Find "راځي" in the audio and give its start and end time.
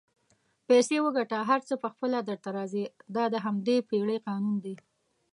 2.57-2.85